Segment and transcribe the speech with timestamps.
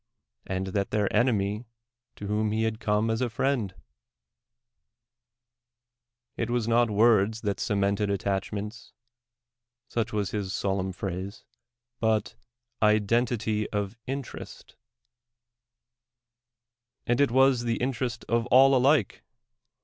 [0.47, 1.67] and that their enemy
[2.15, 3.75] to whom he had come as a friend—
[6.37, 8.93] it was not words that cemented attachments
[9.87, 11.43] (such was his solemn phrase),
[11.99, 12.33] but
[12.81, 14.75] identity of interest;
[17.05, 19.21] and it was the interest of all alike.